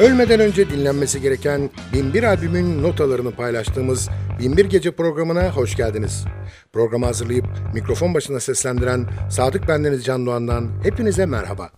Ölmeden 0.00 0.40
önce 0.40 0.70
dinlenmesi 0.70 1.20
gereken 1.20 1.70
1001 1.92 2.22
albümün 2.22 2.82
notalarını 2.82 3.30
paylaştığımız 3.30 4.08
1001 4.38 4.64
Gece 4.64 4.90
programına 4.90 5.50
hoş 5.50 5.76
geldiniz. 5.76 6.24
Programı 6.72 7.06
hazırlayıp 7.06 7.46
mikrofon 7.74 8.14
başına 8.14 8.40
seslendiren 8.40 9.06
Sadık 9.30 9.68
Bendeniz 9.68 10.04
Can 10.04 10.26
Doğan'dan 10.26 10.70
hepinize 10.82 11.26
merhaba. 11.26 11.70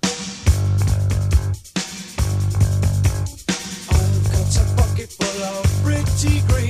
Pretty 5.85 6.39
green. 6.49 6.68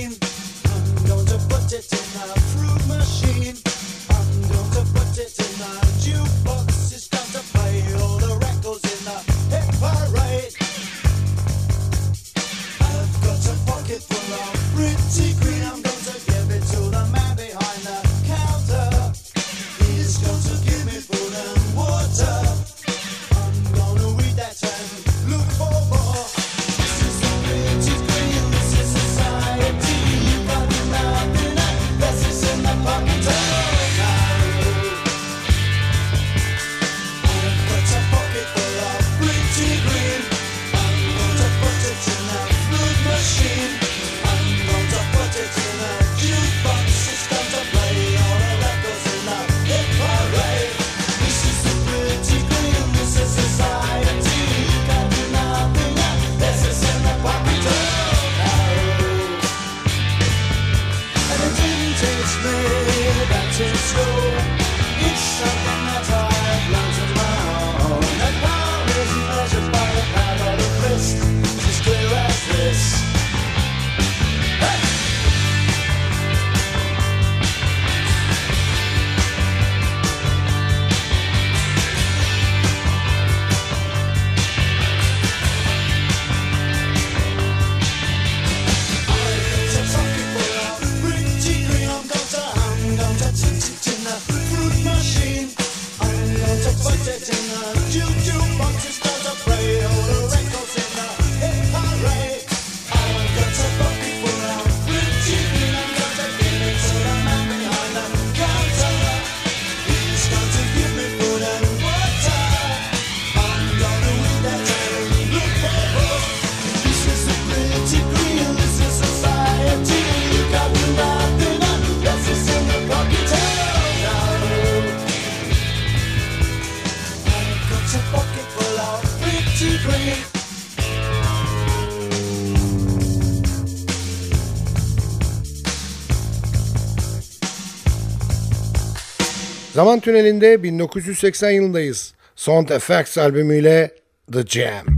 Zaman 139.78 140.00
tünelinde 140.00 140.62
1980 140.62 141.50
yılındayız. 141.50 142.14
Sound 142.36 142.68
Effects 142.68 143.18
albümüyle 143.18 143.90
The 144.32 144.42
Jam. 144.42 144.97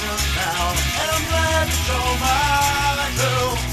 just 0.00 0.36
now, 0.36 0.70
and 1.00 1.10
I'm 1.10 1.24
glad 1.28 1.66
to 1.66 1.72
show 1.72 2.04
my 2.22 3.10
girl. 3.16 3.67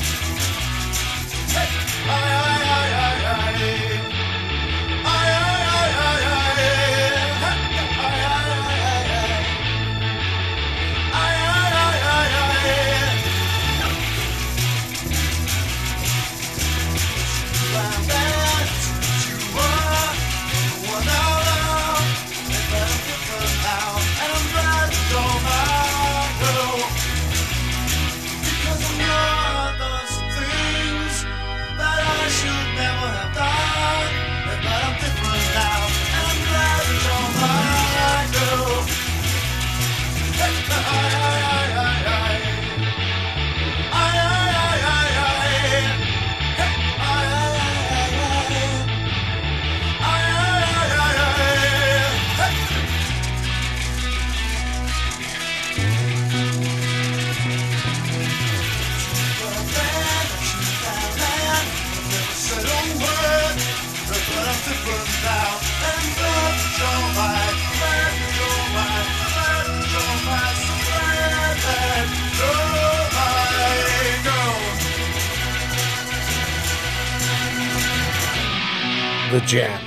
the 79.36 79.42
jam. 79.42 79.85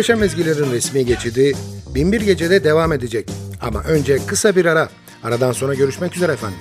Muhteşem 0.00 0.22
Ezgilerin 0.22 0.72
resmi 0.72 1.06
geçidi 1.06 1.52
Binbir 1.94 2.20
Gece'de 2.20 2.64
devam 2.64 2.92
edecek. 2.92 3.30
Ama 3.60 3.82
önce 3.82 4.18
kısa 4.26 4.56
bir 4.56 4.64
ara. 4.64 4.88
Aradan 5.24 5.52
sonra 5.52 5.74
görüşmek 5.74 6.16
üzere 6.16 6.32
efendim. 6.32 6.58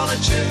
solitude, 0.00 0.48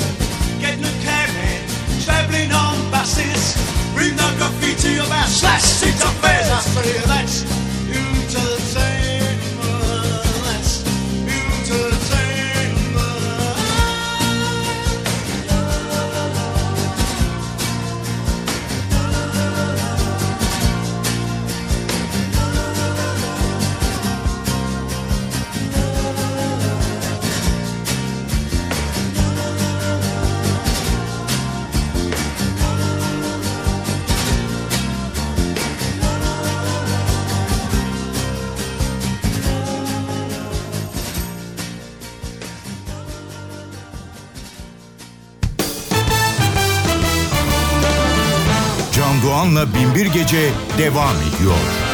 getting 0.62 0.86
a 0.86 0.96
carrot, 1.02 1.64
travelling 2.06 2.52
on 2.52 2.76
buses, 2.92 3.58
reading 3.98 4.16
the 4.16 4.30
graffiti 4.38 4.98
about 4.98 5.28
slash 5.28 5.64
seats 5.64 6.04
of 6.06 6.14
fares. 6.22 6.48
That's 6.50 6.70
pretty, 6.76 6.94
that's 7.08 7.42
you 7.90 8.04
to 8.34 8.42
the 8.46 8.60
Radyo'nda 49.60 49.80
Binbir 49.80 50.06
Gece 50.06 50.52
devam 50.78 51.16
ediyor. 51.16 51.89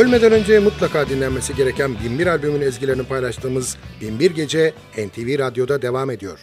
Ölmeden 0.00 0.32
önce 0.32 0.58
mutlaka 0.58 1.08
dinlenmesi 1.08 1.56
gereken 1.56 1.90
1001 2.04 2.26
albümün 2.26 2.60
ezgilerini 2.60 3.02
paylaştığımız 3.02 3.76
1001 4.00 4.30
Gece 4.30 4.74
NTV 4.98 5.38
Radyo'da 5.38 5.82
devam 5.82 6.10
ediyor. 6.10 6.38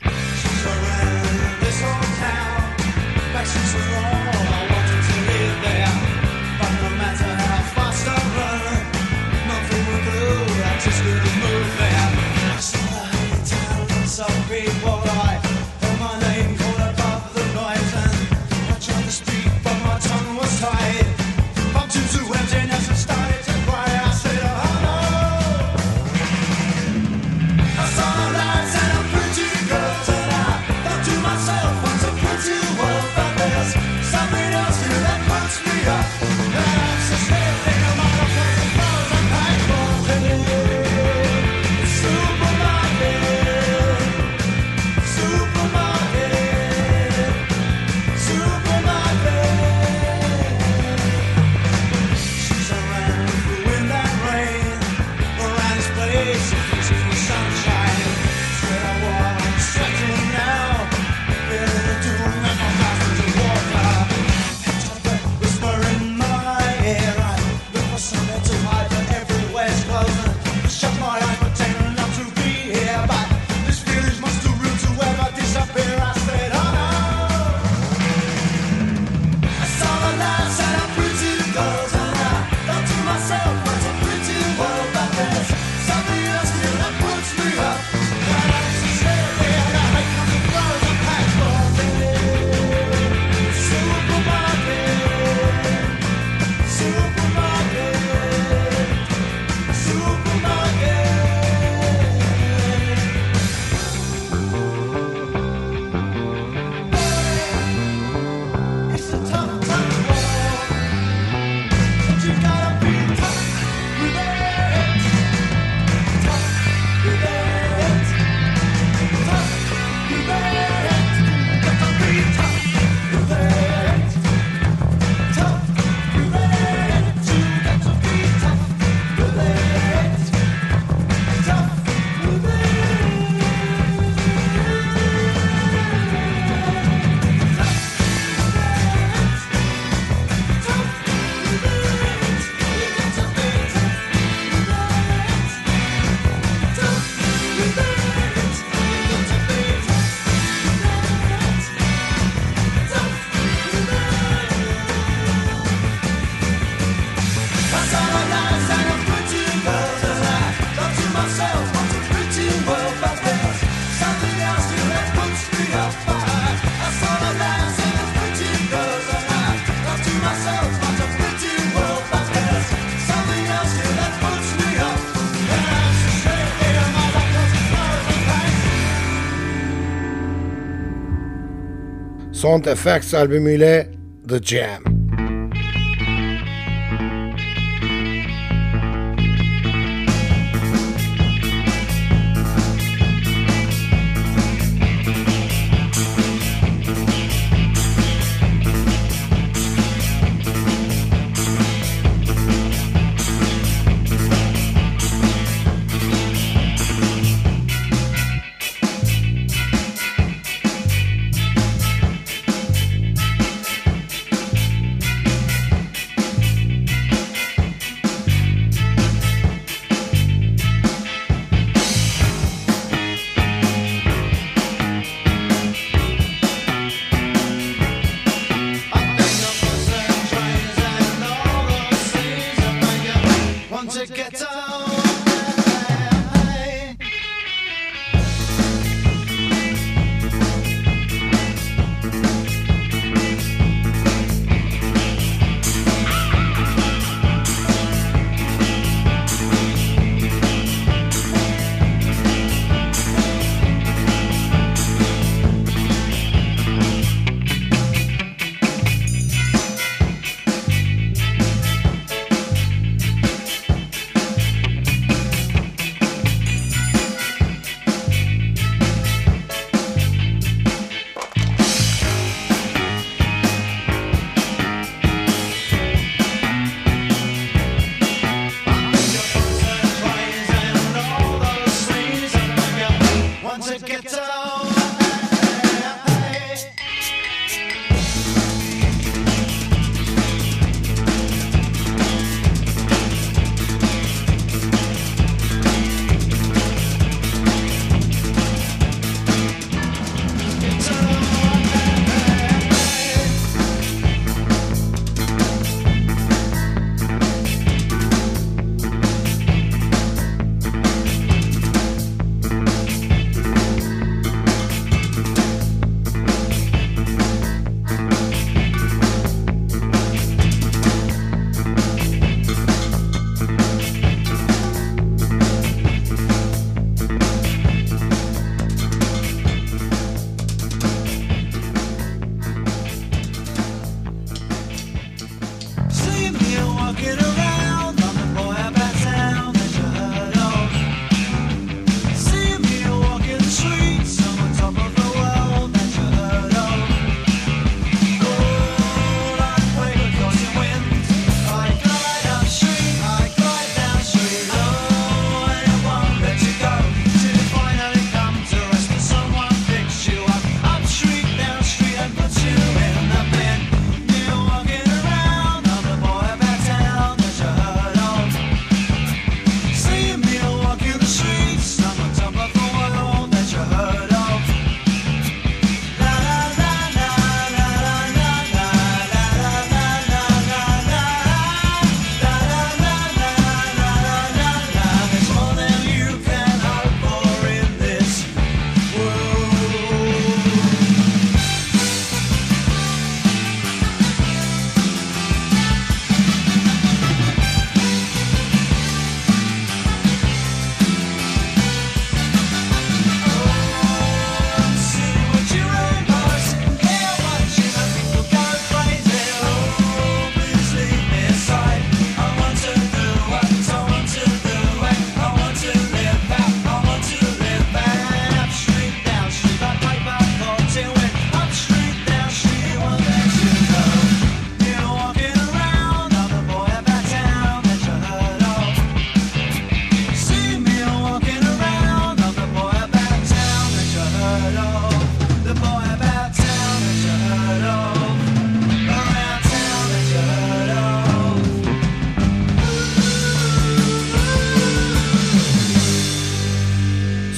Sound 182.47 182.65
Effects 182.65 183.13
albümüyle 183.13 183.87
The 184.29 184.39
Jam. 184.43 184.86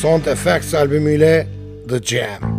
Sound 0.01 0.25
Effects 0.25 0.73
albümüyle 0.73 1.47
The 1.89 1.99
Jam. 2.03 2.58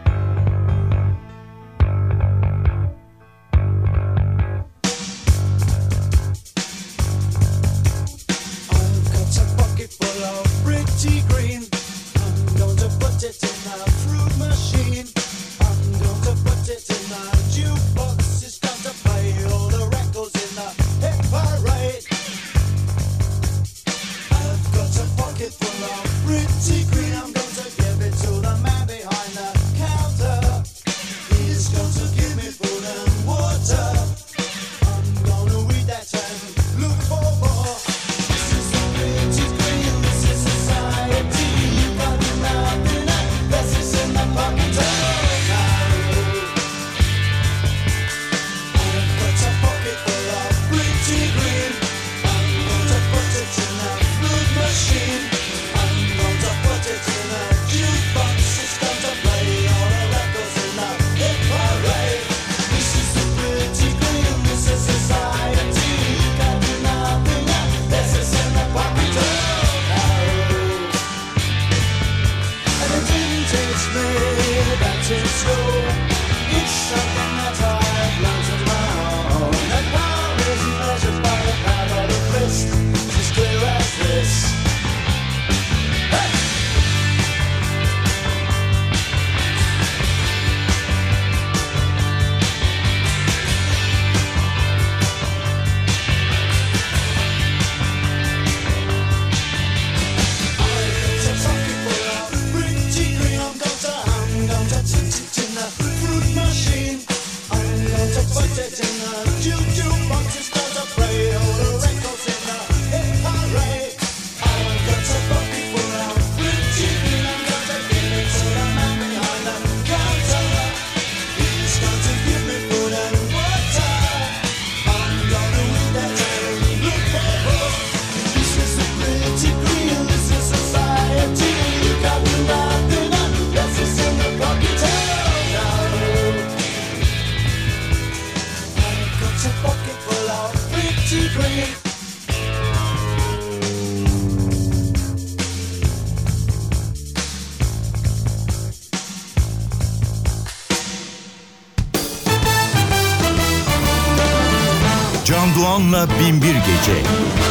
Doğan'la 156.01 156.19
Binbir 156.19 156.55
Gece. 156.55 157.50